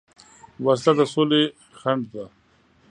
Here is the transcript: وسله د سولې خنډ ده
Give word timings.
وسله 0.65 0.93
د 0.99 1.01
سولې 1.13 1.41
خنډ 1.79 2.03
ده 2.13 2.25